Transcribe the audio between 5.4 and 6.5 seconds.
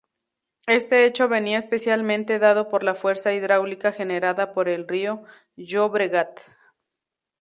Llobregat.